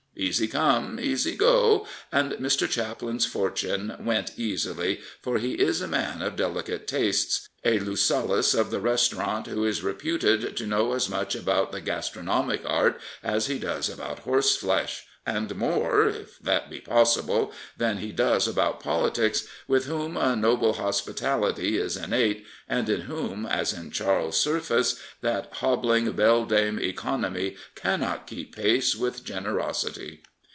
[0.31, 2.69] ''Easy come, easy go," and Mr.
[2.69, 8.69] Chaplin's fortune went easily, for he is a man of delicate tastes, a Lucullus of
[8.69, 13.57] the restaurant, who is reputed to know as much about the gastrqpomic art as he
[13.57, 19.85] does about horseflesh, and more— if that be possible— than he does about politics, with
[19.85, 26.11] whom a noble hospitality is innate, and in whom, as in Charles Surface, that hobbling
[26.13, 30.23] beldame Economy cannot keep pace with Generosity."